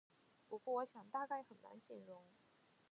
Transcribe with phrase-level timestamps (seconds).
[0.47, 2.23] 不过我想大概很难形容